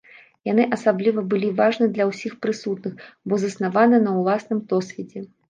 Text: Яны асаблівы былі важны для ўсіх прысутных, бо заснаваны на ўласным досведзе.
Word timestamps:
Яны 0.51 0.63
асаблівы 0.77 1.21
былі 1.33 1.49
важны 1.59 1.89
для 1.97 2.07
ўсіх 2.13 2.33
прысутных, 2.47 3.05
бо 3.27 3.41
заснаваны 3.45 4.01
на 4.09 4.17
ўласным 4.19 4.65
досведзе. 4.75 5.27